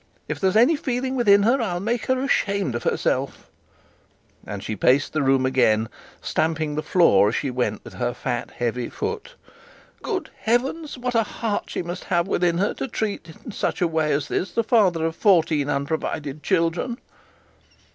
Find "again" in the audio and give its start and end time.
5.45-5.89